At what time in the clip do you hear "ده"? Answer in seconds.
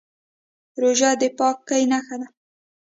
2.21-2.27